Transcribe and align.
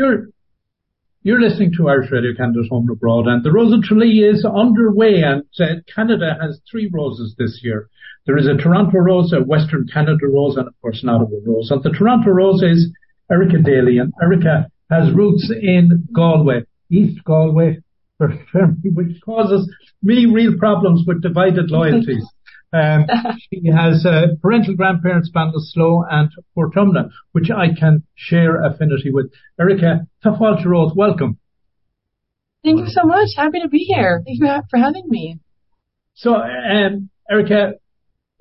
You're 0.00 0.28
you're 1.22 1.42
listening 1.42 1.72
to 1.76 1.90
Irish 1.90 2.10
Radio 2.10 2.32
Canada's 2.34 2.68
Home 2.70 2.88
and 2.88 2.96
Abroad, 2.96 3.26
and 3.26 3.44
the 3.44 3.52
Rose 3.52 3.70
of 3.74 3.82
Tralee 3.82 4.24
is 4.24 4.46
underway, 4.46 5.20
and 5.20 5.42
uh, 5.60 5.82
Canada 5.94 6.38
has 6.40 6.58
three 6.70 6.88
roses 6.90 7.34
this 7.36 7.60
year. 7.62 7.86
There 8.24 8.38
is 8.38 8.46
a 8.46 8.56
Toronto 8.56 8.96
rose, 8.96 9.30
a 9.34 9.42
Western 9.42 9.86
Canada 9.92 10.26
rose, 10.26 10.56
and 10.56 10.68
of 10.68 10.74
course 10.80 11.02
an 11.02 11.10
Ottawa 11.10 11.36
rose. 11.44 11.70
And 11.70 11.82
the 11.82 11.90
Toronto 11.90 12.30
rose 12.30 12.62
is 12.62 12.90
Erica 13.30 13.58
Daly, 13.58 13.98
and 13.98 14.10
Erica 14.22 14.70
has 14.88 15.12
roots 15.12 15.52
in 15.52 16.08
Galway, 16.14 16.62
East 16.90 17.22
Galway, 17.22 17.80
which 18.18 19.20
causes 19.22 19.70
me 20.02 20.24
real 20.24 20.56
problems 20.56 21.04
with 21.06 21.20
divided 21.20 21.70
loyalties. 21.70 22.26
Um, 22.72 23.06
she 23.52 23.68
has 23.68 24.06
uh, 24.06 24.36
parental 24.40 24.74
grandparents 24.74 25.30
Ballinasloe 25.34 26.04
and 26.10 26.30
Portumna, 26.56 27.10
which 27.32 27.50
I 27.50 27.78
can 27.78 28.04
share 28.14 28.62
affinity 28.62 29.10
with. 29.12 29.32
Erica 29.58 30.06
Tafalcha 30.24 30.66
Rose, 30.66 30.92
welcome. 30.94 31.38
Thank 32.64 32.80
you 32.80 32.86
so 32.88 33.04
much. 33.04 33.28
Happy 33.36 33.60
to 33.60 33.68
be 33.68 33.78
here. 33.78 34.22
Thank 34.24 34.38
you 34.40 34.62
for 34.70 34.78
having 34.78 35.04
me. 35.08 35.38
So, 36.14 36.34
um, 36.34 37.08
Erica, 37.30 37.74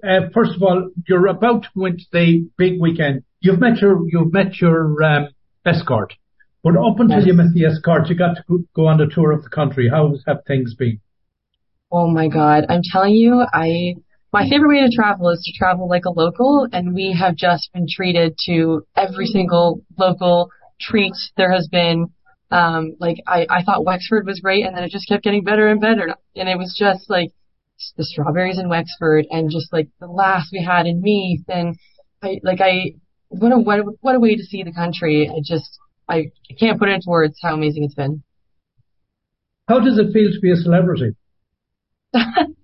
uh, 0.04 0.20
first 0.34 0.52
of 0.56 0.62
all, 0.62 0.90
you're 1.08 1.28
about 1.28 1.64
to 1.64 1.70
go 1.76 1.86
into 1.86 2.04
the 2.12 2.50
big 2.58 2.80
weekend. 2.82 3.24
You've 3.40 3.60
met 3.60 3.78
your 3.78 4.02
you've 4.10 4.34
met 4.34 4.60
your 4.60 5.02
um, 5.02 5.30
escort, 5.66 6.14
but 6.62 6.76
up 6.76 7.00
until 7.00 7.20
yes. 7.20 7.28
you 7.28 7.34
met 7.34 7.54
the 7.54 7.66
escort, 7.66 8.10
you 8.10 8.16
got 8.16 8.36
to 8.36 8.44
go, 8.48 8.60
go 8.76 8.88
on 8.88 8.98
the 8.98 9.08
tour 9.14 9.32
of 9.32 9.44
the 9.44 9.50
country. 9.50 9.90
How 9.90 10.14
have 10.28 10.44
things 10.46 10.76
been? 10.76 11.00
Oh 11.90 12.08
my 12.08 12.28
God, 12.28 12.66
I'm 12.68 12.82
telling 12.84 13.14
you, 13.14 13.46
I 13.54 13.96
my 14.32 14.48
favorite 14.48 14.70
way 14.70 14.88
to 14.88 14.96
travel 14.96 15.30
is 15.30 15.42
to 15.44 15.58
travel 15.58 15.90
like 15.90 16.06
a 16.06 16.12
local, 16.12 16.68
and 16.72 16.94
we 16.94 17.16
have 17.20 17.36
just 17.36 17.72
been 17.74 17.88
treated 17.90 18.38
to 18.46 18.86
every 18.96 19.26
single 19.26 19.82
local 19.98 20.52
treat 20.80 21.14
there 21.36 21.52
has 21.52 21.68
been. 21.68 22.14
Um, 22.52 22.96
like 23.00 23.18
I, 23.28 23.46
I 23.50 23.64
thought 23.64 23.86
Wexford 23.86 24.26
was 24.26 24.40
great, 24.40 24.66
and 24.66 24.76
then 24.76 24.84
it 24.84 24.92
just 24.92 25.08
kept 25.08 25.24
getting 25.24 25.44
better 25.44 25.68
and 25.68 25.82
better, 25.82 26.16
and 26.36 26.50
it 26.50 26.58
was 26.58 26.76
just 26.78 27.10
like 27.10 27.32
the 27.98 28.04
strawberries 28.04 28.60
in 28.60 28.70
Wexford, 28.70 29.26
and 29.32 29.50
just 29.50 29.74
like 29.74 29.90
the 30.00 30.08
last 30.08 30.50
we 30.52 30.64
had 30.64 30.86
in 30.86 31.02
Meath, 31.02 31.46
and 31.48 31.76
I 32.22 32.40
like 32.44 32.62
I 32.62 32.94
what 33.30 33.52
a 33.52 33.58
what 33.58 33.80
a, 33.80 33.84
what 34.02 34.16
a 34.16 34.20
way 34.20 34.36
to 34.36 34.44
see 34.44 34.64
the 34.64 34.74
country. 34.74 35.28
I 35.30 35.40
just 35.44 35.80
I 36.08 36.32
can't 36.60 36.80
put 36.80 36.90
it 36.90 36.94
into 36.94 37.10
words 37.10 37.40
how 37.42 37.56
amazing 37.56 37.84
it's 37.84 37.96
been. 37.96 38.24
How 39.68 39.80
does 39.80 39.98
it 40.00 40.12
feel 40.12 40.32
to 40.32 40.40
be 40.40 40.52
a 40.52 40.56
celebrity? 40.56 41.16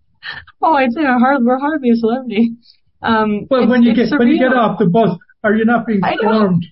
oh, 0.61 0.73
I'd 0.73 0.91
say 0.91 1.01
we're, 1.01 1.19
hard, 1.19 1.43
we're 1.43 1.59
hardly 1.59 1.91
a 1.91 1.95
celebrity. 1.95 2.55
Um, 3.01 3.47
well, 3.49 3.67
when 3.67 3.83
you 3.83 3.93
get 3.93 4.07
surreal. 4.07 4.19
when 4.19 4.27
you 4.29 4.39
get 4.39 4.53
off 4.53 4.79
the 4.79 4.87
bus, 4.87 5.17
are 5.43 5.53
you 5.53 5.65
not 5.65 5.85
being 5.85 6.01
stormed? 6.17 6.65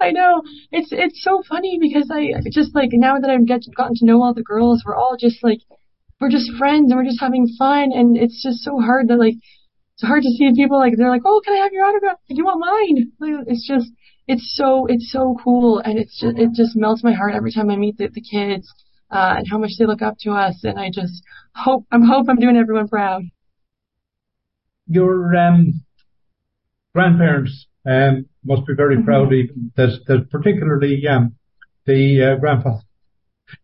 I 0.00 0.10
know 0.10 0.42
it's 0.70 0.88
it's 0.92 1.22
so 1.22 1.42
funny 1.48 1.78
because 1.80 2.10
I 2.12 2.34
just 2.50 2.74
like 2.74 2.90
now 2.92 3.18
that 3.18 3.30
I've 3.30 3.46
get, 3.46 3.62
gotten 3.76 3.94
to 3.96 4.04
know 4.04 4.22
all 4.22 4.34
the 4.34 4.42
girls, 4.42 4.82
we're 4.84 4.96
all 4.96 5.16
just 5.18 5.42
like 5.42 5.60
we're 6.20 6.30
just 6.30 6.50
friends 6.58 6.90
and 6.90 6.98
we're 6.98 7.06
just 7.06 7.20
having 7.20 7.48
fun, 7.58 7.90
and 7.92 8.16
it's 8.16 8.42
just 8.42 8.60
so 8.60 8.78
hard 8.80 9.08
that 9.08 9.18
like 9.18 9.34
it's 9.94 10.02
hard 10.02 10.22
to 10.22 10.30
see 10.30 10.50
people 10.54 10.78
like 10.78 10.94
they're 10.96 11.10
like, 11.10 11.22
oh, 11.24 11.40
can 11.44 11.54
I 11.54 11.62
have 11.62 11.72
your 11.72 11.84
autograph? 11.84 12.18
Do 12.28 12.34
you 12.34 12.44
want 12.44 12.60
mine? 12.60 13.12
Like, 13.18 13.46
it's 13.46 13.66
just 13.66 13.90
it's 14.26 14.52
so 14.54 14.86
it's 14.86 15.10
so 15.10 15.36
cool, 15.42 15.78
and 15.78 15.98
it's 15.98 16.20
just 16.20 16.36
it 16.38 16.50
just 16.54 16.76
melts 16.76 17.04
my 17.04 17.12
heart 17.12 17.34
every 17.34 17.52
time 17.52 17.70
I 17.70 17.76
meet 17.76 17.96
the, 17.96 18.08
the 18.08 18.20
kids 18.20 18.72
uh, 19.14 19.36
and 19.38 19.46
how 19.48 19.58
much 19.58 19.70
they 19.78 19.86
look 19.86 20.02
up 20.02 20.16
to 20.20 20.32
us. 20.32 20.60
And 20.64 20.78
I 20.78 20.90
just 20.92 21.22
hope, 21.54 21.86
I'm 21.92 22.02
hope 22.02 22.26
I'm 22.28 22.36
doing 22.36 22.56
everyone 22.56 22.88
proud. 22.88 23.22
Your 24.86 25.34
um, 25.36 25.84
grandparents 26.94 27.66
um, 27.86 28.26
must 28.44 28.66
be 28.66 28.74
very 28.76 28.96
mm-hmm. 28.96 29.04
proud, 29.04 29.32
even 29.32 29.72
that, 29.76 30.00
that 30.08 30.30
particularly 30.30 31.02
um, 31.06 31.36
the 31.86 32.32
uh, 32.34 32.40
grandfather. 32.40 32.82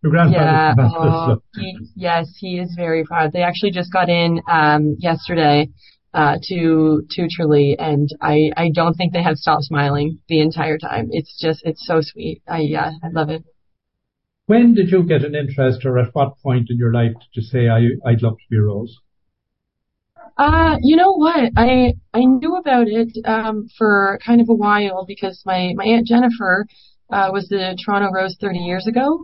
Your 0.03 0.13
grandfather. 0.13 0.45
Yeah, 0.45 0.75
oh, 0.79 1.43
he, 1.57 1.79
yes, 1.97 2.33
he 2.39 2.59
is 2.59 2.73
very 2.77 3.05
proud. 3.05 3.33
They 3.33 3.43
actually 3.43 3.73
just 3.73 3.93
got 3.93 4.09
in 4.09 4.41
um, 4.49 4.97
yesterday 4.99 5.71
uh, 6.15 6.37
to 6.49 7.03
to 7.11 7.29
Tralee, 7.29 7.77
and 7.79 8.09
I 8.21 8.51
I 8.57 8.71
don't 8.75 8.95
think 8.95 9.13
they 9.13 9.23
have 9.23 9.37
stopped 9.37 9.65
smiling 9.65 10.19
the 10.29 10.41
entire 10.41 10.79
time. 10.79 11.09
It's 11.11 11.41
just 11.41 11.63
it's 11.65 11.87
so 11.87 12.01
sweet. 12.03 12.43
I 12.47 12.61
yeah, 12.61 12.91
I 13.03 13.09
love 13.09 13.31
it. 13.31 13.43
When 14.51 14.75
did 14.75 14.91
you 14.91 15.05
get 15.05 15.23
an 15.25 15.37
interest, 15.37 15.85
or 15.85 15.97
at 15.97 16.13
what 16.13 16.37
point 16.43 16.71
in 16.71 16.77
your 16.77 16.93
life 16.93 17.13
did 17.13 17.33
you 17.35 17.43
say, 17.43 17.69
I, 17.69 17.91
I'd 18.05 18.21
love 18.21 18.37
to 18.37 18.49
be 18.51 18.59
rose? 18.59 18.99
Uh, 20.37 20.75
you 20.83 20.97
know 20.97 21.13
what? 21.13 21.53
I 21.57 21.95
I 22.13 22.25
knew 22.25 22.57
about 22.57 22.89
it 22.89 23.11
um, 23.25 23.69
for 23.79 24.19
kind 24.27 24.41
of 24.41 24.49
a 24.49 24.55
while 24.65 25.05
because 25.07 25.41
my 25.47 25.73
my 25.77 25.85
aunt 25.85 26.09
Jennifer 26.09 26.67
uh, 27.13 27.29
was 27.33 27.47
the 27.47 27.79
Toronto 27.85 28.11
Rose 28.11 28.37
30 28.41 28.59
years 28.59 28.89
ago, 28.89 29.21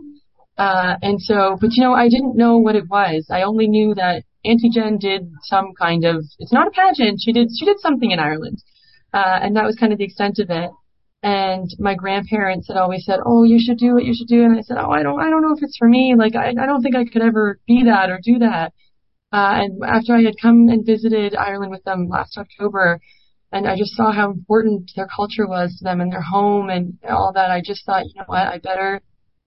uh, 0.57 0.95
and 1.01 1.21
so 1.21 1.57
but 1.59 1.71
you 1.73 1.83
know 1.83 1.93
I 1.93 2.07
didn't 2.07 2.37
know 2.37 2.55
what 2.57 2.77
it 2.77 2.87
was. 2.89 3.27
I 3.29 3.41
only 3.41 3.67
knew 3.67 3.95
that 3.95 4.23
Auntie 4.45 4.69
Jen 4.69 4.97
did 4.97 5.29
some 5.41 5.73
kind 5.77 6.05
of 6.05 6.23
it's 6.39 6.53
not 6.53 6.67
a 6.67 6.71
pageant. 6.71 7.19
She 7.21 7.33
did 7.33 7.49
she 7.59 7.65
did 7.65 7.81
something 7.81 8.11
in 8.11 8.19
Ireland, 8.19 8.63
uh, 9.13 9.39
and 9.43 9.57
that 9.57 9.65
was 9.65 9.75
kind 9.75 9.91
of 9.91 9.99
the 9.99 10.05
extent 10.05 10.39
of 10.39 10.49
it. 10.49 10.71
And 11.23 11.67
my 11.79 11.95
grandparents 11.95 12.67
had 12.67 12.77
always 12.77 13.05
said, 13.05 13.19
"Oh, 13.25 13.43
you 13.43 13.59
should 13.59 13.77
do 13.77 13.95
what 13.95 14.05
You 14.05 14.13
should 14.15 14.27
do. 14.27 14.43
And 14.43 14.57
I 14.57 14.61
said, 14.61 14.77
"Oh, 14.77 14.91
I 14.91 15.03
don't, 15.03 15.19
I 15.19 15.29
don't 15.29 15.41
know 15.41 15.55
if 15.55 15.63
it's 15.63 15.77
for 15.77 15.87
me. 15.87 16.15
Like, 16.17 16.35
I, 16.35 16.49
I 16.49 16.65
don't 16.65 16.81
think 16.81 16.95
I 16.95 17.05
could 17.05 17.23
ever 17.23 17.59
be 17.67 17.83
that 17.85 18.09
or 18.09 18.19
do 18.23 18.39
that." 18.39 18.73
Uh, 19.33 19.59
and 19.61 19.83
after 19.83 20.15
I 20.15 20.21
had 20.21 20.35
come 20.41 20.69
and 20.69 20.85
visited 20.85 21.35
Ireland 21.35 21.71
with 21.71 21.83
them 21.83 22.07
last 22.07 22.37
October, 22.37 22.99
and 23.51 23.67
I 23.67 23.77
just 23.77 23.95
saw 23.95 24.11
how 24.11 24.31
important 24.31 24.91
their 24.95 25.07
culture 25.13 25.47
was 25.47 25.75
to 25.77 25.83
them 25.83 26.01
and 26.01 26.11
their 26.11 26.21
home 26.21 26.69
and 26.69 26.97
all 27.07 27.31
that, 27.33 27.51
I 27.51 27.61
just 27.63 27.85
thought, 27.85 28.05
you 28.05 28.13
know 28.15 28.25
what, 28.27 28.47
I 28.47 28.57
better, 28.57 29.01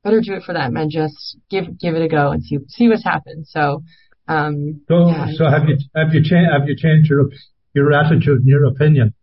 better 0.04 0.20
do 0.20 0.34
it 0.34 0.42
for 0.42 0.52
them 0.52 0.76
and 0.76 0.90
just 0.90 1.38
give, 1.50 1.78
give 1.78 1.94
it 1.94 2.02
a 2.02 2.08
go 2.08 2.30
and 2.30 2.42
see, 2.42 2.58
see 2.68 2.88
what's 2.88 3.04
happened. 3.04 3.46
So, 3.46 3.82
um, 4.28 4.82
so, 4.88 5.08
yeah, 5.08 5.26
so 5.34 5.44
have 5.44 5.68
you, 5.68 5.76
have 5.94 6.14
you 6.14 6.22
changed, 6.22 6.50
have 6.50 6.68
you 6.68 6.76
changed 6.76 7.10
your, 7.10 7.30
your 7.74 7.92
attitude 7.92 8.40
and 8.40 8.46
your 8.46 8.66
opinion? 8.66 9.14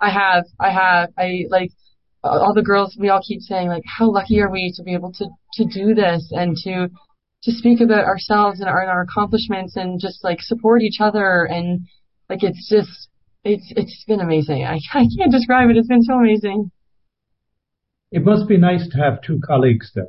I 0.00 0.10
have, 0.10 0.44
I 0.58 0.70
have, 0.70 1.10
I 1.18 1.44
like 1.48 1.70
all 2.22 2.54
the 2.54 2.62
girls. 2.62 2.96
We 2.98 3.08
all 3.08 3.22
keep 3.26 3.40
saying 3.40 3.68
like, 3.68 3.82
how 3.86 4.10
lucky 4.10 4.40
are 4.40 4.50
we 4.50 4.72
to 4.76 4.82
be 4.82 4.94
able 4.94 5.12
to 5.14 5.26
to 5.54 5.64
do 5.64 5.94
this 5.94 6.30
and 6.32 6.56
to 6.64 6.88
to 7.42 7.52
speak 7.52 7.80
about 7.80 8.04
ourselves 8.04 8.60
and 8.60 8.68
our, 8.68 8.82
and 8.82 8.90
our 8.90 9.02
accomplishments 9.02 9.76
and 9.76 9.98
just 9.98 10.22
like 10.22 10.40
support 10.40 10.82
each 10.82 11.00
other 11.00 11.44
and 11.44 11.80
like 12.28 12.42
it's 12.42 12.68
just 12.68 13.08
it's 13.44 13.72
it's 13.76 14.04
been 14.06 14.20
amazing. 14.20 14.64
I 14.64 14.78
I 14.92 15.06
can't 15.16 15.32
describe 15.32 15.70
it. 15.70 15.76
It's 15.76 15.88
been 15.88 16.02
so 16.02 16.14
amazing. 16.14 16.70
It 18.12 18.24
must 18.24 18.48
be 18.48 18.56
nice 18.56 18.88
to 18.88 18.98
have 18.98 19.22
two 19.22 19.40
colleagues 19.46 19.92
there. 19.94 20.08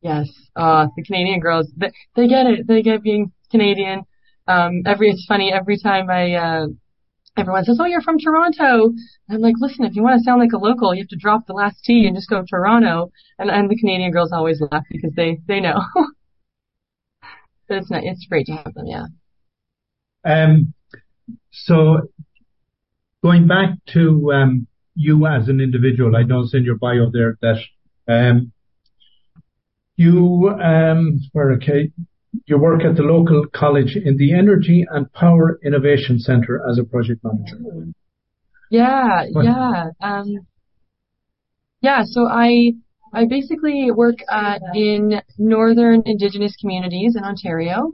Yes, 0.00 0.28
uh, 0.56 0.88
the 0.96 1.04
Canadian 1.04 1.38
girls, 1.38 1.70
they, 1.76 1.92
they 2.16 2.26
get 2.26 2.46
it. 2.46 2.66
They 2.66 2.82
get 2.82 3.02
being 3.02 3.32
Canadian. 3.50 4.02
Um, 4.48 4.82
every 4.84 5.10
it's 5.10 5.24
funny 5.28 5.52
every 5.52 5.78
time 5.78 6.10
I 6.10 6.32
uh, 6.32 6.66
everyone 7.36 7.64
says, 7.64 7.78
"Oh, 7.80 7.86
you're 7.86 8.02
from 8.02 8.18
Toronto." 8.18 8.86
And 9.28 9.36
I'm 9.36 9.40
like, 9.40 9.54
"Listen, 9.58 9.84
if 9.84 9.94
you 9.94 10.02
want 10.02 10.18
to 10.18 10.24
sound 10.24 10.40
like 10.40 10.52
a 10.52 10.58
local, 10.58 10.94
you 10.94 11.02
have 11.02 11.08
to 11.08 11.16
drop 11.16 11.46
the 11.46 11.52
last 11.54 11.84
T 11.84 12.06
and 12.06 12.16
just 12.16 12.28
go 12.28 12.44
Toronto." 12.48 13.10
And 13.38 13.50
and 13.50 13.70
the 13.70 13.76
Canadian 13.76 14.12
girls 14.12 14.32
always 14.32 14.60
laugh 14.60 14.84
because 14.90 15.12
they 15.14 15.38
they 15.46 15.60
know. 15.60 15.80
but 17.68 17.78
it's 17.78 17.90
not, 17.90 18.04
it's 18.04 18.26
great 18.28 18.46
to 18.46 18.52
have 18.52 18.74
them, 18.74 18.86
yeah. 18.86 19.06
Um, 20.24 20.74
so 21.50 22.08
going 23.22 23.46
back 23.46 23.70
to 23.92 24.32
um, 24.32 24.66
you 24.94 25.26
as 25.26 25.48
an 25.48 25.60
individual, 25.60 26.16
I 26.16 26.22
noticed 26.22 26.54
in 26.54 26.64
your 26.64 26.76
bio 26.76 27.10
there 27.10 27.38
that 27.40 27.60
um, 28.08 28.52
you 29.96 30.50
um, 30.50 31.20
were 31.32 31.52
okay 31.54 31.90
you 32.46 32.58
work 32.58 32.82
at 32.82 32.96
the 32.96 33.02
local 33.02 33.46
college 33.54 33.96
in 33.96 34.16
the 34.16 34.34
Energy 34.34 34.84
and 34.90 35.12
Power 35.12 35.58
Innovation 35.64 36.18
Centre 36.18 36.60
as 36.68 36.78
a 36.78 36.84
project 36.84 37.22
manager. 37.22 37.92
Yeah, 38.70 39.26
what? 39.32 39.44
yeah. 39.44 39.84
Um, 40.00 40.46
yeah, 41.82 42.02
so 42.04 42.26
I 42.26 42.72
I 43.12 43.26
basically 43.26 43.90
work 43.90 44.16
uh, 44.30 44.58
in 44.74 45.20
northern 45.36 46.02
Indigenous 46.06 46.56
communities 46.58 47.14
in 47.16 47.24
Ontario. 47.24 47.92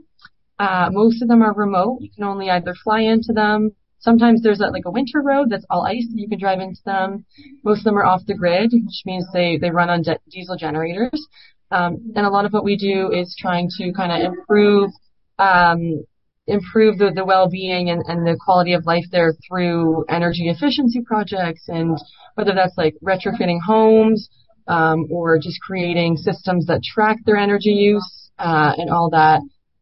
Uh, 0.57 0.89
most 0.91 1.21
of 1.21 1.27
them 1.27 1.41
are 1.41 1.53
remote. 1.53 1.97
You 1.99 2.09
can 2.15 2.23
only 2.23 2.49
either 2.49 2.73
fly 2.83 3.01
into 3.01 3.33
them. 3.33 3.71
Sometimes 3.99 4.41
there's 4.41 4.61
a, 4.61 4.67
like 4.67 4.85
a 4.85 4.91
winter 4.91 5.21
road 5.21 5.49
that's 5.49 5.65
all 5.69 5.85
ice. 5.85 6.07
You 6.09 6.29
can 6.29 6.39
drive 6.39 6.61
into 6.61 6.79
them. 6.85 7.25
Most 7.65 7.79
of 7.79 7.83
them 7.85 7.97
are 7.97 8.05
off 8.05 8.25
the 8.25 8.33
grid, 8.33 8.71
which 8.71 9.01
means 9.05 9.25
they, 9.33 9.57
they 9.57 9.71
run 9.71 9.89
on 9.89 10.03
de- 10.03 10.19
diesel 10.29 10.55
generators. 10.55 11.27
Um, 11.71 12.11
and 12.15 12.25
a 12.25 12.29
lot 12.29 12.45
of 12.45 12.53
what 12.53 12.63
we 12.63 12.77
do 12.77 13.11
is 13.11 13.35
trying 13.39 13.69
to 13.77 13.93
kind 13.93 14.11
of 14.11 14.33
improve 14.33 14.89
um, 15.37 16.03
improve 16.47 16.97
the, 16.97 17.11
the 17.13 17.23
well-being 17.23 17.91
and, 17.91 18.01
and 18.07 18.25
the 18.25 18.37
quality 18.43 18.73
of 18.73 18.85
life 18.85 19.05
there 19.11 19.33
through 19.47 20.03
energy 20.09 20.49
efficiency 20.49 20.99
projects 21.05 21.65
and 21.67 21.97
whether 22.35 22.53
that's 22.55 22.75
like 22.75 22.95
retrofitting 23.03 23.59
homes 23.65 24.29
um, 24.67 25.05
or 25.11 25.37
just 25.37 25.59
creating 25.61 26.17
systems 26.17 26.65
that 26.65 26.81
track 26.83 27.17
their 27.25 27.37
energy 27.37 27.71
use 27.71 28.31
uh, 28.39 28.73
and 28.77 28.89
all 28.89 29.09
that. 29.11 29.41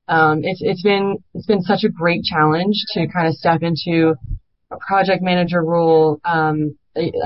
Um, 0.09 0.39
it's 0.43 0.61
it's 0.61 0.83
been 0.83 1.17
it's 1.33 1.45
been 1.45 1.61
such 1.61 1.83
a 1.83 1.89
great 1.89 2.23
challenge 2.23 2.75
to 2.93 3.07
kind 3.07 3.27
of 3.27 3.33
step 3.33 3.61
into 3.61 4.15
a 4.71 4.77
project 4.87 5.21
manager 5.21 5.63
role 5.63 6.19
um, 6.23 6.77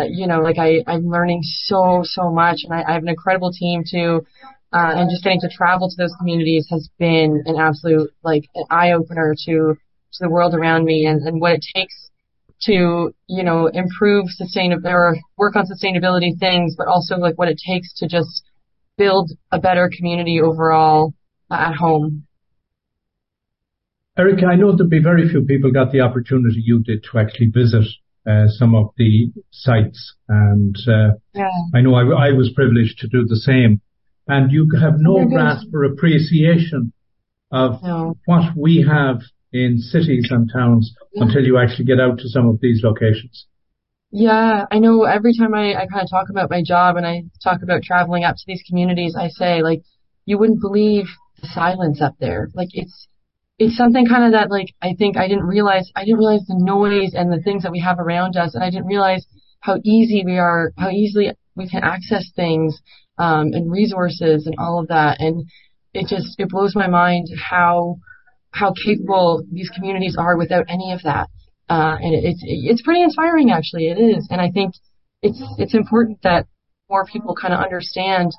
you 0.10 0.28
know, 0.28 0.42
like 0.42 0.58
I, 0.58 0.84
I'm 0.88 1.08
learning 1.08 1.42
so, 1.44 2.02
so 2.04 2.32
much 2.32 2.62
and 2.64 2.74
I, 2.74 2.84
I 2.84 2.94
have 2.94 3.04
an 3.04 3.10
incredible 3.10 3.52
team 3.52 3.84
too. 3.90 4.26
Uh, 4.74 4.94
and 4.96 5.10
just 5.10 5.24
getting 5.24 5.42
to 5.42 5.50
travel 5.50 5.90
to 5.90 5.96
those 5.98 6.16
communities 6.18 6.66
has 6.70 6.90
been 6.98 7.44
an 7.46 7.58
absolute, 7.60 8.10
like, 8.24 8.46
an 8.56 8.64
eye 8.70 8.94
opener 8.94 9.36
to, 9.46 9.76
to 10.14 10.20
the 10.22 10.30
world 10.30 10.54
around 10.54 10.86
me 10.86 11.06
and, 11.06 11.22
and 11.28 11.42
what 11.42 11.52
it 11.52 11.66
takes 11.76 12.10
to, 12.62 13.14
you 13.28 13.44
know, 13.44 13.68
improve 13.68 14.28
sustainable 14.30 14.88
or 14.88 15.18
work 15.38 15.58
on 15.58 15.66
sustainability 15.66 16.40
things, 16.40 16.76
but 16.78 16.88
also 16.88 17.16
like 17.18 17.38
what 17.38 17.50
it 17.50 17.60
takes 17.66 17.94
to 17.96 18.08
just 18.08 18.44
build 18.98 19.32
a 19.52 19.60
better 19.60 19.90
community 19.94 20.40
overall 20.40 21.14
uh, 21.50 21.56
at 21.56 21.76
home. 21.76 22.26
Erica, 24.18 24.46
I 24.46 24.56
know 24.56 24.76
there'll 24.76 24.90
be 24.90 25.02
very 25.02 25.28
few 25.28 25.44
people 25.44 25.72
got 25.72 25.92
the 25.92 26.02
opportunity 26.02 26.62
you 26.64 26.80
did 26.80 27.04
to 27.12 27.20
actually 27.20 27.48
visit 27.48 27.86
uh, 28.28 28.48
some 28.48 28.76
of 28.76 28.90
the 28.98 29.32
sites, 29.52 30.16
and 30.28 30.76
uh, 30.88 31.12
yeah. 31.34 31.50
I 31.74 31.82
know 31.82 31.96
I, 31.96 32.30
I, 32.30 32.32
was 32.34 32.52
privileged 32.56 33.00
to 33.00 33.08
do 33.08 33.26
the 33.26 33.38
same. 33.38 33.82
And 34.28 34.52
you 34.52 34.70
have 34.80 35.00
no 35.00 35.26
grasp 35.26 35.68
or 35.74 35.84
appreciation 35.86 36.94
of 37.52 37.82
no. 37.84 38.16
what 38.26 38.56
we 38.56 38.86
have 38.88 39.22
in 39.52 39.80
cities 39.80 40.28
and 40.30 40.50
towns 40.54 40.94
yeah. 41.14 41.24
until 41.24 41.44
you 41.44 41.58
actually 41.58 41.86
get 41.86 42.00
out 42.00 42.20
to 42.20 42.30
some 42.30 42.48
of 42.48 42.60
these 42.62 42.82
locations. 42.84 43.48
Yeah, 44.12 44.66
I 44.70 44.80
know 44.80 45.04
every 45.04 45.36
time 45.36 45.54
I, 45.54 45.74
I 45.74 45.88
kind 45.88 46.02
of 46.02 46.10
talk 46.10 46.30
about 46.30 46.50
my 46.50 46.62
job 46.64 46.98
and 46.98 47.08
I 47.08 47.24
talk 47.44 47.62
about 47.64 47.82
traveling 47.82 48.24
up 48.24 48.36
to 48.36 48.44
these 48.46 48.64
communities, 48.68 49.16
I 49.18 49.30
say 49.30 49.64
like, 49.64 49.84
you 50.26 50.38
wouldn't 50.38 50.62
believe 50.62 51.06
the 51.42 51.48
silence 51.48 52.02
up 52.02 52.16
there. 52.20 52.50
Like 52.54 52.70
it's, 52.74 53.08
it's 53.60 53.78
something 53.78 54.08
kind 54.08 54.26
of 54.26 54.32
that 54.32 54.50
like 54.50 54.74
I 54.82 54.96
think 54.98 55.18
I 55.18 55.28
didn't 55.28 55.46
realize 55.46 55.92
I 55.96 56.04
didn't 56.04 56.20
realize 56.20 56.46
the 56.48 56.58
noise 56.58 57.14
and 57.14 57.32
the 57.32 57.42
things 57.42 57.64
that 57.64 57.72
we 57.72 57.80
have 57.80 58.00
around 58.00 58.36
us 58.36 58.56
and 58.56 58.64
I 58.64 58.70
didn't 58.70 58.88
realize 58.88 59.26
how 59.60 59.78
easy 59.84 60.24
we 60.26 60.38
are 60.38 60.72
how 60.78 60.90
easily 60.90 61.32
we 61.56 61.70
can 61.70 61.84
access 61.84 62.32
things 62.36 62.80
um 63.18 63.54
and 63.54 63.72
resources 63.72 64.48
and 64.48 64.56
all 64.58 64.80
of 64.80 64.88
that 64.88 65.20
and 65.20 65.46
it 65.94 66.08
just 66.08 66.40
it 66.40 66.50
blows 66.50 66.76
my 66.76 66.88
mind 66.88 67.28
how 67.38 67.98
how 68.52 68.74
capable 68.86 69.44
these 69.52 69.70
communities 69.70 70.16
are 70.20 70.38
without 70.38 70.66
any 70.68 70.92
of 70.92 71.02
that. 71.04 71.30
Uh 71.70 71.98
and 72.02 72.14
it, 72.14 72.24
it's 72.24 72.42
it's 72.44 72.82
pretty 72.82 73.04
inspiring 73.04 73.52
actually 73.52 73.88
it 73.90 74.00
is 74.00 74.28
and 74.32 74.42
I 74.42 74.50
think 74.50 74.74
it's 75.22 75.42
it's 75.58 75.76
important 75.76 76.20
that 76.24 76.48
more 76.90 77.06
people 77.06 77.36
kind 77.36 77.54
of 77.54 77.60
understand 77.60 78.32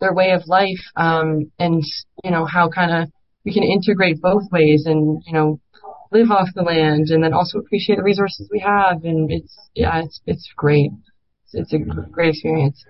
their 0.00 0.14
way 0.14 0.30
of 0.30 0.46
life 0.46 0.80
um 0.96 1.52
and 1.58 1.82
you 2.24 2.30
know 2.30 2.46
how 2.46 2.70
kind 2.70 3.02
of 3.02 3.10
we 3.44 3.52
can 3.52 3.62
integrate 3.62 4.20
both 4.20 4.44
ways 4.52 4.84
and, 4.86 5.22
you 5.26 5.32
know, 5.32 5.60
live 6.12 6.30
off 6.30 6.48
the 6.54 6.62
land 6.62 7.08
and 7.08 7.22
then 7.22 7.32
also 7.32 7.58
appreciate 7.58 7.96
the 7.96 8.02
resources 8.02 8.48
we 8.52 8.60
have. 8.60 9.04
And 9.04 9.30
it's, 9.30 9.56
yeah, 9.74 10.02
it's, 10.02 10.20
it's 10.26 10.52
great. 10.56 10.90
It's, 11.52 11.72
it's 11.72 11.72
a 11.72 11.78
great 12.10 12.30
experience. 12.30 12.84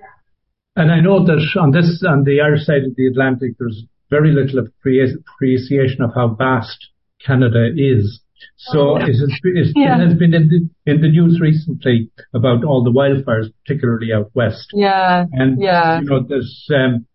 And 0.76 0.91
I 0.91 1.00
know 1.00 1.25
that 1.25 1.41
on 1.61 1.73
this, 1.73 2.02
on 2.08 2.25
the 2.25 2.41
Irish 2.41 2.64
side 2.64 2.85
of 2.85 2.97
the 2.97 3.06
Atlantic, 3.06 3.52
there's 3.58 3.85
very 4.08 4.32
little 4.32 4.61
appreciation 4.61 6.02
of 6.02 6.11
how 6.14 6.35
vast 6.35 6.88
Canada 7.25 7.69
is. 7.76 8.23
So 8.56 8.97
it 8.97 9.02
has, 9.02 9.20
it, 9.20 9.73
yeah. 9.76 10.00
it 10.00 10.08
has 10.08 10.19
been 10.19 10.32
in 10.32 10.49
the, 10.49 10.91
in 10.91 11.02
the 11.02 11.08
news 11.08 11.38
recently 11.41 12.11
about 12.35 12.64
all 12.64 12.82
the 12.82 12.91
wildfires, 12.91 13.52
particularly 13.64 14.14
out 14.14 14.31
west. 14.35 14.70
Yeah. 14.73 15.26
And, 15.31 15.61
yeah. 15.61 16.00
you 16.00 16.06
know, 16.06 16.25
there's, 16.26 16.67
um, 16.75 17.06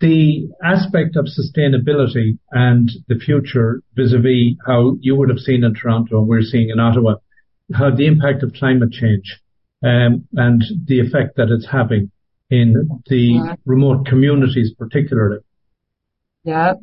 the 0.00 0.48
aspect 0.62 1.16
of 1.16 1.26
sustainability 1.26 2.38
and 2.52 2.90
the 3.08 3.14
future 3.14 3.82
vis-a-vis 3.94 4.56
how 4.66 4.96
you 5.00 5.16
would 5.16 5.30
have 5.30 5.38
seen 5.38 5.64
in 5.64 5.74
Toronto 5.74 6.18
and 6.18 6.28
we're 6.28 6.42
seeing 6.42 6.68
in 6.70 6.78
Ottawa, 6.78 7.16
how 7.72 7.94
the 7.94 8.06
impact 8.06 8.42
of 8.42 8.52
climate 8.52 8.92
change 8.92 9.40
um, 9.82 10.26
and 10.34 10.62
the 10.86 11.00
effect 11.00 11.36
that 11.36 11.48
it's 11.48 11.66
having 11.70 12.10
in 12.50 13.00
the 13.06 13.16
yeah. 13.16 13.54
remote 13.64 14.06
communities 14.06 14.72
particularly. 14.78 15.38
Yeah. 16.44 16.74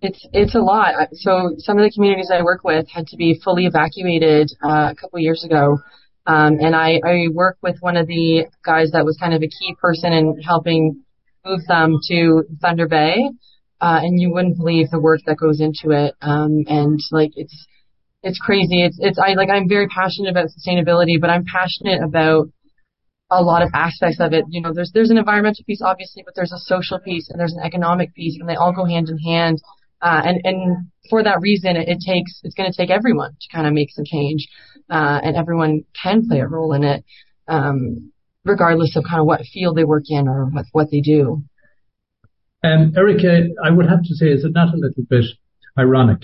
It's 0.00 0.26
it's 0.32 0.54
a 0.54 0.60
lot. 0.60 0.94
So 1.12 1.54
some 1.58 1.78
of 1.78 1.84
the 1.84 1.90
communities 1.90 2.30
I 2.32 2.42
work 2.42 2.64
with 2.64 2.86
had 2.88 3.06
to 3.08 3.16
be 3.16 3.40
fully 3.42 3.66
evacuated 3.66 4.50
uh, 4.62 4.92
a 4.92 4.94
couple 4.94 5.18
years 5.18 5.42
ago, 5.42 5.78
um, 6.26 6.58
and 6.60 6.76
I, 6.76 7.00
I 7.04 7.28
work 7.32 7.56
with 7.62 7.76
one 7.80 7.96
of 7.96 8.06
the 8.06 8.46
guys 8.64 8.90
that 8.92 9.04
was 9.04 9.16
kind 9.18 9.32
of 9.32 9.42
a 9.42 9.48
key 9.48 9.74
person 9.80 10.12
in 10.12 10.40
helping 10.42 11.02
move 11.48 11.60
them 11.66 11.98
to 12.08 12.44
Thunder 12.60 12.86
Bay, 12.86 13.30
uh, 13.80 14.00
and 14.02 14.20
you 14.20 14.32
wouldn't 14.32 14.58
believe 14.58 14.90
the 14.90 15.00
work 15.00 15.20
that 15.26 15.36
goes 15.36 15.60
into 15.60 15.90
it. 15.96 16.14
Um, 16.20 16.64
and 16.66 17.00
like 17.10 17.32
it's 17.36 17.66
it's 18.22 18.38
crazy. 18.38 18.84
It's 18.84 18.98
it's 19.00 19.18
I 19.18 19.34
like 19.34 19.48
I'm 19.50 19.68
very 19.68 19.88
passionate 19.88 20.30
about 20.30 20.48
sustainability, 20.48 21.20
but 21.20 21.30
I'm 21.30 21.44
passionate 21.44 22.02
about 22.02 22.48
a 23.30 23.42
lot 23.42 23.62
of 23.62 23.70
aspects 23.74 24.20
of 24.20 24.32
it. 24.32 24.44
You 24.48 24.60
know, 24.62 24.72
there's 24.74 24.90
there's 24.92 25.10
an 25.10 25.18
environmental 25.18 25.64
piece 25.64 25.82
obviously, 25.82 26.22
but 26.24 26.34
there's 26.34 26.52
a 26.52 26.58
social 26.58 26.98
piece 26.98 27.28
and 27.30 27.38
there's 27.38 27.54
an 27.54 27.64
economic 27.64 28.14
piece, 28.14 28.36
and 28.38 28.48
they 28.48 28.56
all 28.56 28.72
go 28.72 28.84
hand 28.84 29.08
in 29.08 29.18
hand. 29.18 29.60
Uh, 30.00 30.22
and 30.24 30.40
and 30.44 30.86
for 31.10 31.22
that 31.22 31.40
reason, 31.40 31.76
it, 31.76 31.88
it 31.88 31.98
takes 32.04 32.40
it's 32.42 32.54
going 32.54 32.70
to 32.70 32.76
take 32.76 32.90
everyone 32.90 33.32
to 33.40 33.48
kind 33.54 33.66
of 33.66 33.72
make 33.72 33.90
some 33.90 34.04
change, 34.04 34.46
uh, 34.90 35.20
and 35.22 35.36
everyone 35.36 35.84
can 36.00 36.26
play 36.28 36.40
a 36.40 36.46
role 36.46 36.72
in 36.72 36.84
it. 36.84 37.04
Um, 37.46 38.12
regardless 38.48 38.96
of 38.96 39.04
kind 39.04 39.20
of 39.20 39.26
what 39.26 39.42
field 39.52 39.76
they 39.76 39.84
work 39.84 40.04
in 40.08 40.28
or 40.28 40.46
what, 40.46 40.66
what 40.72 40.90
they 40.90 41.00
do. 41.00 41.42
Um, 42.64 42.92
Erica, 42.96 43.48
I 43.64 43.70
would 43.70 43.88
have 43.88 44.02
to 44.02 44.14
say, 44.14 44.26
is 44.26 44.44
it 44.44 44.52
not 44.52 44.74
a 44.74 44.76
little 44.76 45.04
bit 45.08 45.24
ironic 45.78 46.22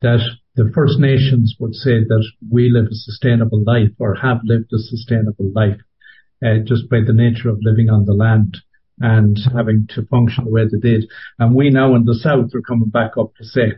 that 0.00 0.20
the 0.54 0.70
First 0.74 0.98
Nations 0.98 1.54
would 1.60 1.74
say 1.74 2.04
that 2.04 2.24
we 2.50 2.70
live 2.70 2.86
a 2.86 2.94
sustainable 2.94 3.62
life 3.64 3.90
or 3.98 4.14
have 4.14 4.38
lived 4.44 4.72
a 4.72 4.78
sustainable 4.78 5.50
life 5.52 5.80
uh, 6.44 6.58
just 6.64 6.88
by 6.88 6.98
the 7.06 7.12
nature 7.12 7.48
of 7.48 7.58
living 7.60 7.90
on 7.90 8.06
the 8.06 8.12
land 8.12 8.56
and 9.00 9.38
having 9.54 9.86
to 9.90 10.06
function 10.06 10.44
the 10.44 10.50
way 10.50 10.62
they 10.64 10.78
did. 10.78 11.08
And 11.38 11.54
we 11.54 11.70
now 11.70 11.94
in 11.94 12.04
the 12.04 12.14
South 12.14 12.54
are 12.54 12.62
coming 12.62 12.88
back 12.88 13.12
up 13.18 13.34
to 13.36 13.44
say 13.44 13.74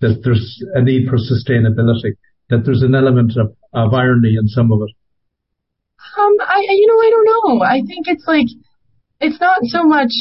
that 0.00 0.20
there's 0.22 0.62
a 0.74 0.82
need 0.82 1.08
for 1.08 1.16
sustainability, 1.16 2.16
that 2.48 2.64
there's 2.64 2.82
an 2.82 2.94
element 2.94 3.32
of, 3.36 3.56
of 3.72 3.94
irony 3.94 4.36
in 4.38 4.48
some 4.48 4.72
of 4.72 4.82
it. 4.82 4.94
Um, 6.18 6.32
I, 6.40 6.64
you 6.68 6.86
know, 6.86 6.98
I 6.98 7.10
don't 7.10 7.58
know. 7.58 7.64
I 7.64 7.82
think 7.86 8.06
it's 8.08 8.24
like, 8.26 8.46
it's 9.20 9.40
not 9.40 9.58
so 9.64 9.84
much 9.84 10.12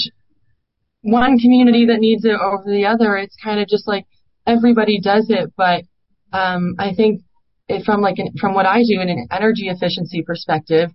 one 1.01 1.39
community 1.39 1.85
that 1.87 1.99
needs 1.99 2.25
it 2.25 2.31
over 2.39 2.63
the 2.65 2.85
other. 2.85 3.17
It's 3.17 3.35
kind 3.43 3.59
of 3.59 3.67
just 3.67 3.87
like 3.87 4.05
everybody 4.45 4.99
does 4.99 5.27
it. 5.29 5.51
But, 5.55 5.83
um, 6.31 6.75
I 6.77 6.93
think 6.93 7.21
from 7.85 8.01
like, 8.01 8.19
an, 8.19 8.33
from 8.39 8.53
what 8.53 8.65
I 8.65 8.83
do 8.83 9.01
in 9.01 9.09
an 9.09 9.27
energy 9.31 9.67
efficiency 9.67 10.23
perspective, 10.25 10.89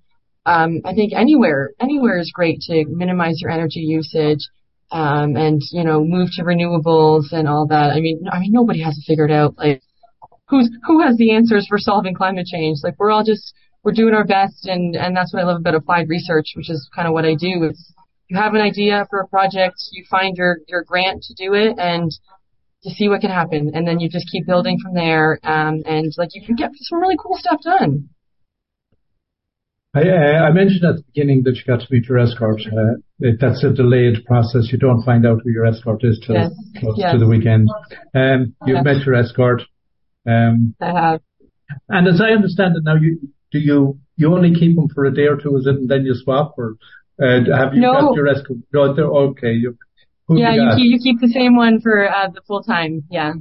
um, 0.47 0.81
I 0.85 0.95
think 0.95 1.13
anywhere, 1.13 1.71
anywhere 1.81 2.19
is 2.19 2.31
great 2.35 2.61
to 2.69 2.85
minimize 2.89 3.41
your 3.41 3.51
energy 3.51 3.81
usage. 3.81 4.41
Um, 4.93 5.35
and, 5.35 5.61
you 5.73 5.83
know, 5.83 6.05
move 6.05 6.29
to 6.37 6.45
renewables 6.45 7.33
and 7.33 7.49
all 7.49 7.67
that. 7.69 7.91
I 7.91 8.01
mean, 8.01 8.29
I 8.31 8.39
mean, 8.39 8.53
nobody 8.53 8.83
has 8.83 8.97
it 8.97 9.03
figured 9.09 9.33
out. 9.33 9.57
Like, 9.57 9.83
who's, 10.47 10.71
who 10.87 11.03
has 11.03 11.17
the 11.17 11.33
answers 11.35 11.67
for 11.67 11.79
solving 11.79 12.15
climate 12.15 12.47
change? 12.47 12.79
Like, 12.85 12.95
we're 12.99 13.11
all 13.11 13.25
just, 13.25 13.55
we're 13.85 13.93
doing 13.93 14.15
our 14.15 14.25
best 14.25 14.67
and, 14.67 14.97
and 14.97 15.17
that's 15.17 15.33
what 15.33 15.43
I 15.43 15.47
love 15.47 15.61
about 15.61 15.75
applied 15.75 16.09
research, 16.09 16.53
which 16.57 16.71
is 16.71 16.89
kind 16.95 17.07
of 17.07 17.13
what 17.13 17.25
I 17.25 17.35
do. 17.35 17.63
It's 17.65 17.93
you 18.29 18.39
have 18.39 18.55
an 18.55 18.63
idea 18.63 19.07
for 19.11 19.21
a 19.21 19.29
project, 19.29 19.77
you 19.93 20.05
find 20.11 20.37
your, 20.37 20.59
your 20.67 20.83
grant 20.83 21.23
to 21.25 21.35
do 21.35 21.53
it 21.53 21.79
and 21.79 22.11
to 22.83 22.91
see 22.91 23.09
what 23.09 23.21
can 23.21 23.31
happen. 23.31 23.73
And 23.75 23.87
then 23.87 24.01
you 24.01 24.09
just 24.09 24.31
keep 24.33 24.47
building 24.47 24.79
from 24.83 24.95
there. 24.95 25.39
Um, 25.43 25.83
and 25.85 26.13
like 26.17 26.31
you 26.33 26.45
can 26.45 26.57
get 26.57 26.71
some 26.75 27.01
really 27.01 27.17
cool 27.23 27.37
stuff 27.37 27.61
done. 27.63 28.09
I, 29.95 30.01
I 30.01 30.53
mentioned 30.53 30.85
at 30.85 30.97
the 30.97 31.03
beginning 31.15 31.43
that 31.45 31.55
you 31.55 31.63
got 31.67 31.81
to 31.81 31.87
meet 31.91 32.09
your 32.09 32.19
escort. 32.19 32.61
Uh, 32.67 33.31
that's 33.41 33.63
a 33.63 33.73
delayed 33.73 34.25
process. 34.25 34.71
You 34.73 34.79
don't 34.79 35.05
find 35.05 35.25
out 35.25 35.43
who 35.45 35.51
your 35.51 35.67
escort 35.67 36.03
is 36.03 36.21
till 36.27 36.35
yes. 36.35 36.53
close 36.81 36.97
yes. 36.99 37.13
to 37.13 37.19
the 37.19 37.29
weekend. 37.29 37.69
Um, 38.15 38.57
you've 38.67 38.79
yes. 38.79 38.85
met 38.85 39.07
your 39.07 39.15
escort. 39.15 39.63
Um, 40.27 40.75
I 40.81 40.87
have. 40.87 41.21
And 41.89 42.09
as 42.09 42.21
I 42.21 42.33
understand 42.33 42.77
it 42.77 42.83
now, 42.85 42.97
you 42.97 43.21
do 43.55 43.61
you 43.61 43.99
you 44.17 44.33
only 44.35 44.53
keep 44.53 44.75
them 44.75 44.89
for 44.95 45.05
a 45.05 45.15
day 45.15 45.27
or 45.27 45.37
two, 45.37 45.57
is 45.57 45.67
it, 45.67 45.77
and 45.77 45.89
then 45.89 46.05
you 46.05 46.15
swap, 46.15 46.55
or 46.59 46.77
uh, 47.23 47.41
have 47.57 47.73
you 47.73 47.81
no. 47.81 47.93
got 47.93 48.15
your 48.15 48.29
escort? 48.29 48.59
No, 48.73 48.83
okay. 49.31 49.53
You, 49.53 49.79
yeah, 50.29 50.55
you, 50.55 50.63
you, 50.63 50.71
keep, 50.77 50.93
you 50.93 50.99
keep 50.99 51.21
the 51.21 51.33
same 51.33 51.57
one 51.57 51.81
for 51.81 52.09
uh, 52.09 52.29
the 52.35 52.41
full 52.47 52.63
time. 52.63 53.05
Yeah. 53.11 53.33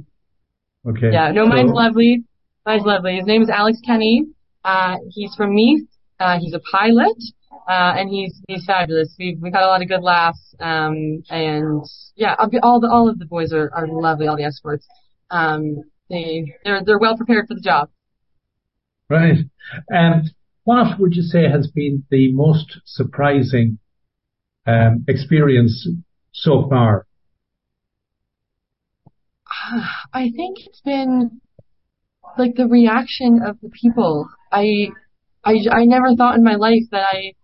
Okay. 0.88 1.10
Yeah. 1.12 1.32
No, 1.32 1.46
mine's 1.46 1.70
so, 1.70 1.74
lovely. 1.74 2.24
Mine's 2.64 2.84
lovely. 2.84 3.16
His 3.16 3.26
name 3.26 3.42
is 3.42 3.50
Alex 3.50 3.78
Kenny. 3.84 4.24
Uh, 4.64 4.96
he's 5.10 5.34
from 5.34 5.54
Meath. 5.54 5.88
Uh, 6.20 6.38
he's 6.38 6.54
a 6.54 6.60
pilot. 6.70 7.16
Uh, 7.66 7.96
and 7.96 8.10
he's, 8.10 8.38
he's 8.46 8.64
fabulous. 8.66 9.14
We've, 9.18 9.38
we've 9.40 9.52
had 9.52 9.62
a 9.62 9.66
lot 9.66 9.80
of 9.80 9.88
good 9.88 10.02
laughs. 10.02 10.54
Um, 10.60 11.22
and 11.30 11.82
yeah, 12.14 12.36
all 12.62 12.80
the, 12.80 12.88
all 12.90 13.08
of 13.08 13.18
the 13.18 13.24
boys 13.24 13.52
are, 13.52 13.70
are 13.74 13.86
lovely, 13.88 14.26
all 14.26 14.36
the 14.36 14.44
escorts. 14.44 14.86
Um, 15.30 15.82
they, 16.10 16.52
they're, 16.64 16.82
they're 16.84 16.98
well 16.98 17.16
prepared 17.16 17.46
for 17.48 17.54
the 17.54 17.62
job. 17.62 17.88
Right. 19.08 19.38
And 19.88 20.30
what 20.64 20.98
would 20.98 21.14
you 21.14 21.22
say 21.22 21.48
has 21.48 21.70
been 21.70 22.04
the 22.10 22.32
most 22.32 22.80
surprising 22.84 23.78
um, 24.66 25.04
experience 25.08 25.88
so 26.32 26.66
far? 26.68 27.06
I 30.12 30.30
think 30.34 30.58
it's 30.66 30.80
been 30.80 31.40
like 32.38 32.54
the 32.56 32.66
reaction 32.66 33.42
of 33.44 33.60
the 33.60 33.68
people. 33.68 34.28
I 34.50 34.88
I, 35.44 35.56
I 35.70 35.84
never 35.84 36.14
thought 36.16 36.36
in 36.36 36.44
my 36.44 36.56
life 36.56 36.84
that 36.90 37.06
I, 37.12 37.34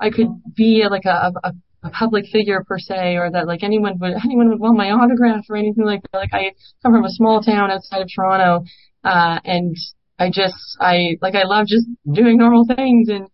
I 0.00 0.10
could 0.10 0.28
be 0.54 0.84
like 0.90 1.04
a, 1.04 1.32
a, 1.44 1.52
a 1.84 1.90
public 1.90 2.26
figure 2.26 2.64
per 2.66 2.78
se, 2.78 3.16
or 3.16 3.30
that 3.30 3.46
like 3.46 3.62
anyone 3.62 3.98
would, 3.98 4.14
anyone 4.24 4.48
would 4.48 4.60
want 4.60 4.76
my 4.76 4.90
autograph 4.90 5.44
or 5.48 5.56
anything 5.56 5.84
like 5.84 6.02
that. 6.12 6.18
Like 6.18 6.34
I 6.34 6.52
come 6.82 6.92
from 6.92 7.04
a 7.04 7.10
small 7.10 7.40
town 7.42 7.70
outside 7.70 8.02
of 8.02 8.08
Toronto, 8.14 8.64
uh, 9.04 9.38
and 9.44 9.76
I 10.18 10.30
just, 10.30 10.76
I, 10.80 11.18
like 11.20 11.34
I 11.34 11.44
love 11.44 11.66
just 11.66 11.86
doing 12.10 12.38
normal 12.38 12.64
things 12.64 13.08
and, 13.08 13.28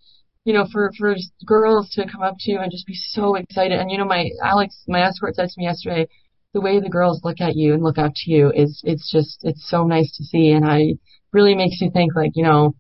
you 0.45 0.53
know, 0.53 0.67
for, 0.73 0.91
for 0.99 1.15
girls 1.47 1.91
to 1.91 2.09
come 2.11 2.23
up 2.23 2.35
to 2.41 2.51
you 2.51 2.59
and 2.59 2.73
just 2.73 2.87
be 2.87 2.95
so 2.97 3.37
excited. 3.37 3.79
And, 3.79 3.91
you 3.91 3.99
know, 3.99 4.05
my, 4.05 4.29
Alex, 4.43 4.83
my 4.89 5.03
escort 5.03 5.37
said 5.37 5.49
to 5.49 5.55
me 5.57 5.65
yesterday, 5.65 6.09
the 6.53 6.61
way 6.61 6.81
the 6.81 6.89
girls 6.89 7.21
look 7.23 7.41
at 7.41 7.57
you 7.57 7.75
and 7.75 7.83
look 7.83 7.99
up 7.99 8.13
to 8.15 8.31
you 8.31 8.53
is, 8.55 8.81
it's 8.85 9.11
just, 9.11 9.39
it's 9.43 9.69
so 9.71 9.85
nice 9.85 10.15
to 10.17 10.25
see. 10.25 10.51
And 10.51 10.67
I 10.67 10.95
really 11.33 11.55
makes 11.55 11.81
you 11.81 11.91
think 11.91 12.15
like, 12.17 12.33
you 12.35 12.43
know, 12.43 12.75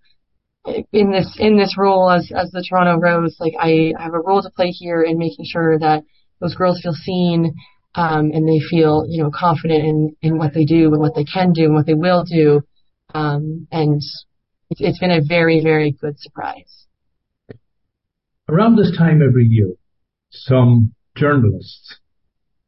in 0.92 1.10
this, 1.10 1.36
in 1.38 1.56
this 1.56 1.76
role 1.78 2.10
as, 2.10 2.30
as 2.36 2.50
the 2.50 2.64
Toronto 2.68 2.98
Rose, 2.98 3.36
like 3.40 3.54
I 3.58 3.94
have 3.98 4.14
a 4.14 4.20
role 4.20 4.42
to 4.42 4.50
play 4.50 4.70
here 4.70 5.02
in 5.02 5.16
making 5.18 5.44
sure 5.48 5.78
that 5.78 6.02
those 6.40 6.54
girls 6.54 6.80
feel 6.82 6.92
seen, 6.92 7.54
um, 7.94 8.30
and 8.32 8.48
they 8.48 8.58
feel, 8.70 9.04
you 9.08 9.22
know, 9.22 9.30
confident 9.32 9.84
in, 9.84 10.16
in 10.22 10.38
what 10.38 10.54
they 10.54 10.64
do 10.64 10.92
and 10.92 11.00
what 11.00 11.14
they 11.14 11.24
can 11.24 11.52
do 11.52 11.64
and 11.64 11.74
what 11.74 11.86
they 11.86 11.94
will 11.94 12.24
do. 12.24 12.62
Um, 13.14 13.66
and 13.70 13.96
it's, 14.70 14.80
it's 14.80 14.98
been 14.98 15.10
a 15.10 15.20
very, 15.26 15.62
very 15.62 15.92
good 15.92 16.18
surprise. 16.18 16.86
Around 18.48 18.76
this 18.76 18.96
time 18.96 19.22
every 19.22 19.46
year, 19.46 19.72
some 20.30 20.94
journalists 21.16 21.98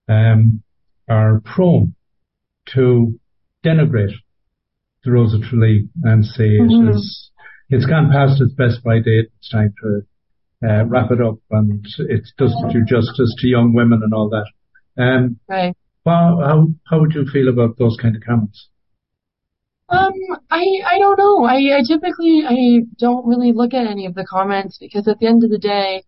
um, 0.09 0.63
are 1.09 1.41
prone 1.45 1.95
to 2.75 3.19
denigrate 3.65 4.15
the 5.05 5.13
Rose 5.13 5.35
of 5.35 5.43
Tralee 5.43 5.89
and 6.03 6.25
say 6.25 6.59
mm-hmm. 6.59 6.89
it 6.89 6.97
is, 6.97 7.31
it's 7.69 7.87
gone 7.87 8.11
past 8.11 8.41
its 8.41 8.55
best 8.55 8.83
by 8.83 8.97
date. 8.99 9.31
It's 9.39 9.51
time 9.51 9.75
to 9.83 10.07
uh, 10.67 10.85
wrap 10.87 11.11
it 11.11 11.21
up, 11.21 11.37
and 11.51 11.85
it 11.99 12.23
doesn't 12.39 12.73
do 12.73 12.85
justice 12.87 13.35
to 13.39 13.47
young 13.47 13.75
women 13.75 14.03
and 14.03 14.15
all 14.15 14.31
that. 14.31 15.03
Um, 15.03 15.39
right. 15.49 15.77
Well, 16.05 16.39
how 16.41 16.69
how 16.87 17.01
would 17.01 17.15
you 17.15 17.27
feel 17.31 17.49
about 17.49 17.79
those 17.79 17.97
kind 18.01 18.15
of 18.17 18.23
comments? 18.23 18.69
Um, 19.89 20.13
I 20.51 20.65
I 20.87 20.99
don't 20.99 21.19
know. 21.19 21.45
I, 21.45 21.79
I 21.79 21.83
typically 21.87 22.43
I 22.47 22.87
don't 22.99 23.27
really 23.27 23.53
look 23.53 23.75
at 23.75 23.87
any 23.87 24.07
of 24.07 24.15
the 24.15 24.25
comments 24.25 24.79
because 24.81 25.07
at 25.09 25.19
the 25.19 25.27
end 25.27 25.45
of 25.45 25.51
the 25.51 25.59
day, 25.59 26.03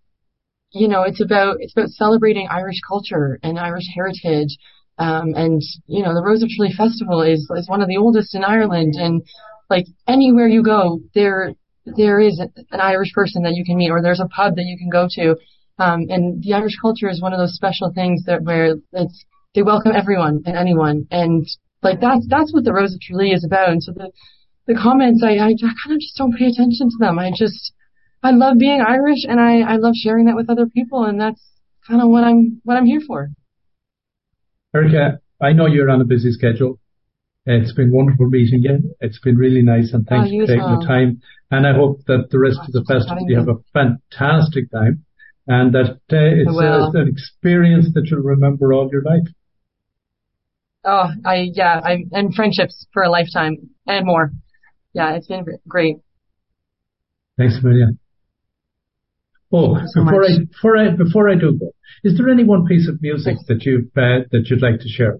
you 0.73 0.89
know, 0.89 1.03
it's 1.03 1.21
about 1.23 1.57
it's 1.61 1.75
about 1.77 1.91
celebrating 1.91 2.49
Irish 2.51 2.81
culture 2.87 3.39
and 3.43 3.59
Irish 3.59 3.85
heritage. 3.95 4.57
Um, 4.99 5.35
and 5.35 5.61
you 5.87 6.03
know, 6.03 6.15
the 6.15 6.23
Rose 6.23 6.43
of 6.43 6.49
Tralee 6.49 6.73
Festival 6.73 7.21
is 7.21 7.51
is 7.57 7.69
one 7.69 7.83
of 7.83 7.89
the 7.89 7.99
oldest 7.99 8.35
in 8.35 8.45
Ireland, 8.45 8.95
and 8.97 9.23
like 9.69 9.85
anywhere 10.09 10.49
you 10.49 10.63
go, 10.63 11.01
there 11.15 11.53
there 11.85 12.19
is 12.19 12.41
an 12.41 12.81
Irish 12.81 13.13
person 13.13 13.43
that 13.43 13.55
you 13.55 13.65
can 13.65 13.77
meet, 13.77 13.91
or 13.91 14.01
there's 14.01 14.21
a 14.21 14.29
pub 14.29 14.57
that 14.57 14.65
you 14.65 14.79
can 14.79 14.89
go 14.89 15.07
to. 15.11 15.37
Um, 15.79 16.07
and 16.09 16.43
the 16.43 16.55
Irish 16.55 16.77
culture 16.81 17.11
is 17.11 17.21
one 17.21 17.35
of 17.35 17.39
those 17.39 17.55
special 17.55 17.93
things 17.95 18.25
that 18.25 18.43
where 18.43 18.77
it's 18.93 19.25
they 19.55 19.63
welcome 19.63 19.93
everyone 19.95 20.43
and 20.47 20.57
anyone, 20.57 21.07
and 21.11 21.47
like 21.87 22.01
that's 22.01 22.27
that's 22.29 22.53
what 22.53 22.65
the 22.65 22.73
Rose 22.73 22.95
of 22.95 23.01
Tralee 23.01 23.33
is 23.33 23.45
about. 23.45 23.71
And 23.71 23.83
so 23.83 23.93
the 23.93 24.11
the 24.67 24.75
comments, 24.75 25.23
I, 25.23 25.39
I 25.39 25.55
kind 25.55 25.95
of 25.95 26.01
just 26.01 26.17
don't 26.17 26.37
pay 26.37 26.47
attention 26.47 26.91
to 26.91 26.97
them. 26.99 27.19
I 27.19 27.31
just 27.31 27.73
I 28.23 28.33
love 28.33 28.59
being 28.59 28.81
Irish, 28.81 29.25
and 29.29 29.41
I 29.41 29.61
I 29.61 29.77
love 29.77 29.95
sharing 29.95 30.27
that 30.27 30.37
with 30.37 30.51
other 30.51 30.67
people, 30.67 31.05
and 31.05 31.21
that's 31.21 31.43
kind 31.87 32.03
of 32.03 32.09
what 32.09 32.25
I'm 32.25 32.61
what 32.65 32.77
I'm 32.77 32.87
here 32.87 33.01
for. 33.07 33.31
Erica, 34.75 35.21
I 35.41 35.53
know 35.53 35.67
you're 35.67 35.91
on 35.91 36.01
a 36.01 36.05
busy 36.05 36.33
schedule. 36.33 36.79
It's 37.47 37.73
been 37.73 37.93
wonderful 37.93 38.29
meeting 38.29 38.63
you. 38.63 38.97
It's 39.01 39.21
been 39.21 39.37
really 39.37 39.63
nice, 39.63 39.93
and 39.93 40.05
thanks 40.07 40.31
oh, 40.33 40.41
for 40.41 40.47
taking 40.47 40.63
well. 40.63 40.81
the 40.81 40.87
time. 40.87 41.23
And 41.51 41.65
I 41.65 41.75
hope 41.75 42.01
that 42.09 42.27
the 42.31 42.41
rest 42.41 42.59
oh, 42.61 42.67
of 42.67 42.73
the 42.73 42.85
festival 42.93 43.25
you 43.29 43.39
have 43.39 43.49
a 43.49 43.63
fantastic 43.73 44.71
time, 44.73 45.05
and 45.47 45.73
that 45.73 45.91
uh, 45.91 45.97
it's, 46.11 46.51
uh, 46.51 46.91
an 46.99 47.09
experience 47.09 47.87
that 47.95 48.09
you'll 48.11 48.23
remember 48.23 48.73
all 48.73 48.89
your 48.91 49.03
life. 49.03 49.29
Oh, 50.87 51.09
I 51.25 51.49
yeah, 51.53 51.81
I 51.85 52.05
and 52.13 52.33
friendships 52.33 52.87
for 52.93 53.03
a 53.03 53.11
lifetime 53.11 53.57
and 53.89 54.07
more. 54.07 54.31
Yeah, 54.93 55.17
it's 55.17 55.27
been 55.27 55.45
great. 55.67 55.97
Thanks 57.37 57.59
a 57.61 57.67
million. 57.67 57.99
Oh, 59.53 59.77
so 59.95 60.05
before 60.05 60.21
much. 60.23 60.31
I 60.31 60.45
before 60.45 60.77
I 60.77 60.91
before 60.91 61.29
I 61.29 61.35
do 61.35 61.59
go, 61.59 61.73
is 62.05 62.17
there 62.17 62.29
any 62.29 62.45
one 62.45 62.67
piece 62.67 62.89
of 62.89 63.03
music 63.03 63.37
that 63.49 63.65
you've 63.65 63.87
uh, 63.97 64.27
that 64.31 64.47
you'd 64.49 64.63
like 64.63 64.81
to 64.81 64.89
share? 64.89 65.19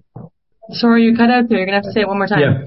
Sorry, 0.71 1.03
you 1.03 1.15
cut 1.15 1.29
out 1.29 1.49
there. 1.49 1.57
You're 1.57 1.67
gonna 1.67 1.77
have 1.77 1.83
to 1.83 1.91
say 1.91 2.01
it 2.01 2.07
one 2.07 2.17
more 2.17 2.27
time. 2.27 2.39
Yeah. 2.39 2.65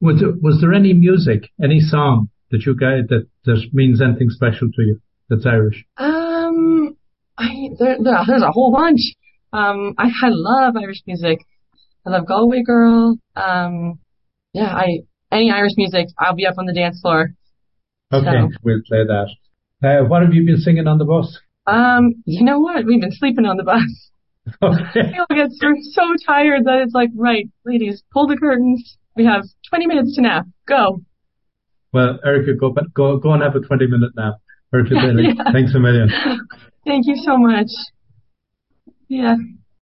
Was 0.00 0.20
there, 0.20 0.32
was 0.42 0.58
there 0.60 0.72
any 0.72 0.92
music, 0.94 1.48
any 1.62 1.78
song 1.78 2.28
that 2.50 2.66
you 2.66 2.74
guys 2.74 3.04
that 3.08 3.28
that 3.44 3.68
means 3.72 4.02
anything 4.02 4.30
special 4.30 4.68
to 4.68 4.82
you 4.82 5.00
that's 5.28 5.46
Irish? 5.46 5.84
Um, 5.96 6.96
I 7.38 7.70
there, 7.78 7.98
there's 8.26 8.42
a 8.42 8.50
whole 8.50 8.72
bunch. 8.72 9.00
Um, 9.52 9.94
I 9.96 10.06
I 10.22 10.28
love 10.28 10.74
Irish 10.76 11.02
music. 11.06 11.38
I 12.04 12.10
love 12.10 12.26
Galway 12.26 12.62
Girl. 12.62 13.16
Um, 13.36 13.98
yeah, 14.52 14.74
I 14.74 15.00
any 15.30 15.50
Irish 15.50 15.72
music, 15.76 16.08
I'll 16.18 16.34
be 16.34 16.46
up 16.46 16.56
on 16.58 16.66
the 16.66 16.74
dance 16.74 17.00
floor. 17.00 17.30
Okay, 18.12 18.26
so. 18.26 18.50
we'll 18.62 18.82
play 18.86 19.04
that. 19.04 19.28
Uh, 19.82 20.04
what 20.04 20.22
have 20.22 20.34
you 20.34 20.44
been 20.44 20.58
singing 20.58 20.86
on 20.86 20.98
the 20.98 21.04
bus? 21.04 21.38
Um, 21.66 22.22
you 22.26 22.44
know 22.44 22.60
what? 22.60 22.84
We've 22.84 23.00
been 23.00 23.12
sleeping 23.12 23.46
on 23.46 23.56
the 23.56 23.64
bus. 23.64 23.82
Okay. 24.60 25.02
People 25.12 25.26
get 25.30 25.50
so 25.52 26.02
tired 26.26 26.64
that 26.64 26.80
it's 26.82 26.92
like, 26.92 27.10
right, 27.14 27.48
ladies, 27.64 28.02
pull 28.12 28.26
the 28.26 28.36
curtains. 28.36 28.98
We 29.14 29.24
have 29.24 29.44
20 29.68 29.86
minutes 29.86 30.16
to 30.16 30.22
nap. 30.22 30.46
Go. 30.66 31.00
Well, 31.92 32.18
Erica, 32.24 32.54
go 32.54 32.74
go 32.92 33.18
go 33.18 33.32
and 33.34 33.40
have 33.40 33.54
a 33.54 33.60
20 33.60 33.86
minute 33.86 34.10
nap. 34.16 34.34
Erica, 34.74 34.94
yeah. 34.96 35.52
thanks 35.52 35.72
a 35.76 35.78
million. 35.78 36.10
Thank 36.84 37.06
you 37.06 37.14
so 37.24 37.36
much. 37.36 37.68
Yeah. 39.06 39.36